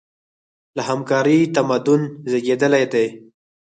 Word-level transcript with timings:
له 0.75 0.81
همکارۍ 0.89 1.39
تمدن 1.55 2.01
زېږېدلی 2.29 2.83
دی. 2.93 3.07